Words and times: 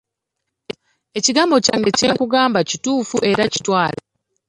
Ekigambo 1.17 1.55
kyange 1.65 1.89
kye 1.97 2.07
nkugamba 2.13 2.59
kituufu 2.69 3.17
era 3.29 3.43
kitwale. 3.53 3.99